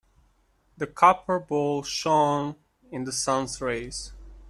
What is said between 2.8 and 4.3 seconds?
in the sun's rays.